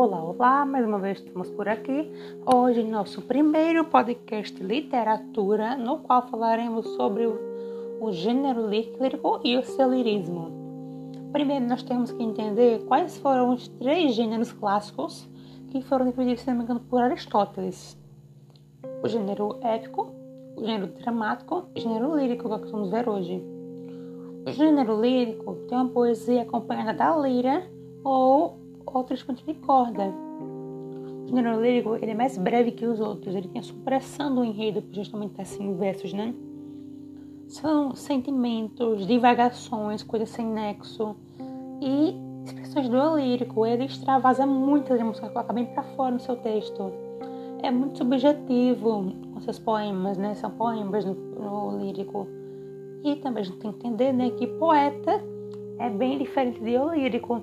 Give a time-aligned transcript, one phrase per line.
[0.00, 2.08] Olá, olá, mais uma vez estamos por aqui.
[2.46, 7.36] Hoje, nosso primeiro podcast literatura, no qual falaremos sobre o,
[8.00, 10.52] o gênero lírico e o seu lirismo.
[11.32, 15.28] Primeiro, nós temos que entender quais foram os três gêneros clássicos
[15.68, 17.98] que foram definidos, se não me engano, por Aristóteles:
[19.02, 20.12] o gênero épico,
[20.56, 23.42] o gênero dramático e o gênero lírico, que que vamos ver hoje.
[24.46, 27.68] O gênero lírico tem uma poesia acompanhada da lira
[28.04, 30.12] ou outros de corda.
[31.24, 34.44] O gênero lírico ele é mais breve que os outros, ele tem a supressão do
[34.44, 36.34] enredo, justamente estar assim, versos, né?
[37.48, 41.16] São sentimentos, divagações, coisas sem nexo
[41.80, 43.66] e expressões do lírico.
[43.66, 46.92] Ele extravasa muitas emoções, coloca bem para fora no seu texto.
[47.62, 50.34] É muito subjetivo com seus poemas, né?
[50.34, 52.26] São poemas no, no lírico.
[53.04, 55.22] E também a gente tem que entender né, que poeta
[55.78, 57.42] é bem diferente de lírico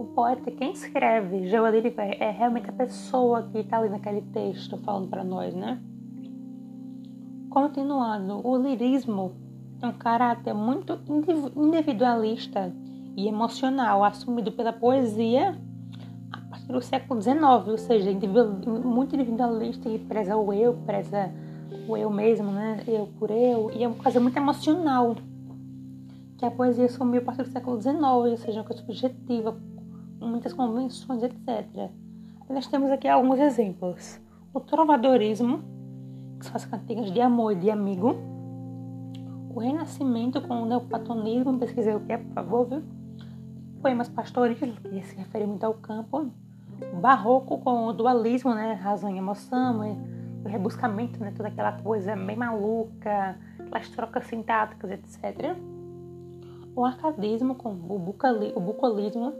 [0.00, 4.78] o poeta, quem escreve, geolírico, é, é realmente a pessoa que está ali naquele texto
[4.78, 5.78] falando para nós, né?
[7.50, 9.32] Continuando, o lirismo
[9.82, 10.98] é um caráter muito
[11.54, 12.72] individualista
[13.14, 15.58] e emocional assumido pela poesia
[16.32, 18.10] a partir do século XIX, ou seja,
[18.82, 21.30] muito individualista e preza o eu, preza
[21.86, 22.82] o eu mesmo, né?
[22.88, 25.14] Eu por eu, e é uma coisa muito emocional
[26.38, 29.54] que a poesia assumiu a partir do século XIX, ou seja, uma coisa subjetiva,
[30.20, 31.90] muitas convenções, etc.
[32.48, 34.20] Nós temos aqui alguns exemplos.
[34.52, 35.62] O trovadorismo,
[36.38, 38.16] que são as cantigas de amor e de amigo.
[39.54, 42.82] O renascimento com o neoplatonismo, pesquisei o que é, por favor, viu?
[43.80, 46.30] Poemas pastoris, que se refere muito ao campo.
[46.92, 48.72] O barroco com o dualismo, né?
[48.72, 49.80] Razão e emoção,
[50.44, 51.32] o rebuscamento, né?
[51.36, 55.56] Toda aquela coisa bem maluca, aquelas trocas sintáticas, etc.
[56.74, 57.98] O arcadismo com o,
[58.60, 59.32] bucolismo,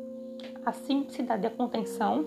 [0.65, 2.25] a simplicidade e a contenção,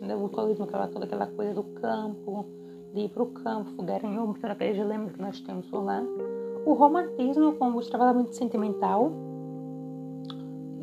[0.00, 2.46] né, o bucolismo, aquela, toda aquela coisa do campo,
[2.92, 6.02] de ir para o campo, em todos aqueles dilemas que nós temos lá.
[6.64, 9.10] O romantismo como o extravasamento sentimental.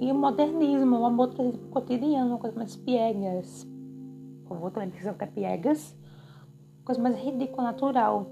[0.01, 3.67] E o modernismo, o amor trazido para o cotidiano, uma coisa mais piegas.
[4.45, 5.95] Por favor, também precisam que é piegas.
[6.85, 8.27] Coisa mais ridícula, natural.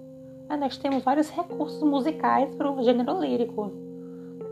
[0.50, 3.87] Aí nós temos vários recursos musicais para o gênero lírico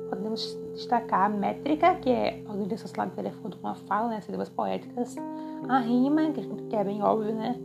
[0.09, 4.21] podemos destacar a métrica, que é a organização silábica de acordo com a fala, né,
[4.21, 5.15] sílabas poéticas,
[5.67, 7.59] a rima, que é bem óbvio, né,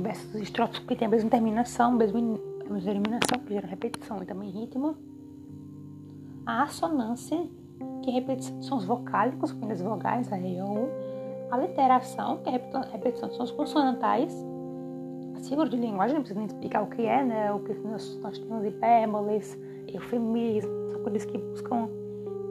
[0.00, 4.22] versos estrofes que tem a mesma terminação, a mesma, a mesma eliminação, que gera repetição
[4.22, 4.96] e também ritmo,
[6.46, 7.46] a assonância,
[8.02, 10.88] que é repetição de sons vocálicos, com as vogais, a e ou
[11.50, 12.60] a literação, que é
[12.92, 14.34] repetição de sons consonantais,
[15.36, 18.18] a figura de linguagem, não precisa nem explicar o que é, né, o que nós,
[18.20, 21.88] nós temos hipérboles, eufemismo, eles que buscam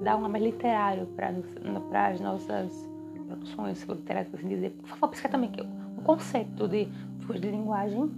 [0.03, 2.90] dar um nome literário para as nossas
[3.28, 4.72] produções literárias, assim dizer.
[4.72, 5.52] Por favor, pesquisar também
[5.97, 6.88] o conceito de
[7.22, 8.12] fluxo de linguagem.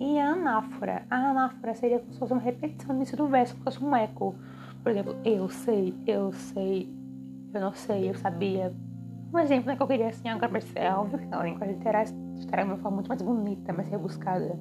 [0.00, 1.04] E a anáfora.
[1.10, 3.94] A anáfora seria como se fosse uma repetição início do verso, como se fosse um
[3.94, 4.34] eco.
[4.82, 6.88] Por exemplo, eu sei, eu sei,
[7.52, 8.72] eu não sei, eu sabia.
[9.32, 12.64] Um exemplo né, que eu queria assim, agora é óbvio que a língua literária estará
[12.64, 14.58] de uma forma muito mais bonita, mais rebuscada.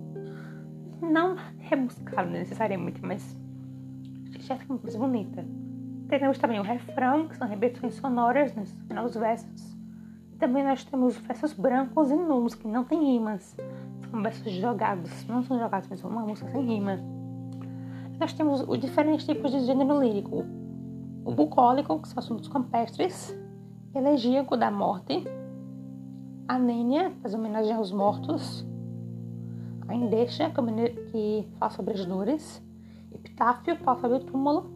[1.01, 3.37] Não rebuscada necessariamente, mas
[4.49, 5.45] já fica mais bonita.
[6.07, 9.77] Temos também o refrão, que são repetições sonoras nos final dos versos.
[10.33, 13.55] E também nós temos versos brancos e nulos, que não têm rimas.
[14.09, 16.99] São versos jogados, não são jogados, mas uma música sem rima.
[18.19, 20.43] Nós temos os diferentes tipos de gênero lírico.
[21.23, 23.37] O bucólico, que são assuntos campestres.
[23.93, 25.23] Elegíaco da morte.
[26.47, 28.67] A nênia, que faz homenagem aos mortos.
[29.87, 30.51] A indeixa,
[31.11, 32.67] que fala sobre as dores
[33.39, 34.69] epitáfio, fala sobre o túmulo,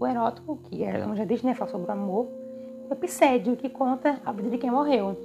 [0.00, 2.28] o erótico, que é, já disse, né, fala sobre o amor,
[2.90, 5.16] o epissédio, que conta a vida de quem morreu.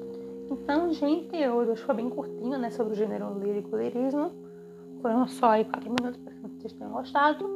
[0.52, 4.32] Então, gente, eu acho que foi bem curtinho, né, sobre o gênero lírico lirismo.
[5.02, 7.50] Foram só aí quatro minutos, espero que vocês tenham gostado.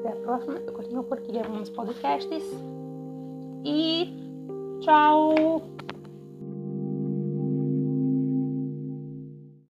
[0.00, 2.44] Até a próxima, eu continuo por aqui gravando os podcasts.
[3.64, 4.14] E
[4.80, 5.62] tchau!